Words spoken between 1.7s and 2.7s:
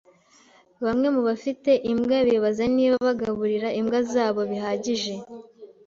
imbwa bibaza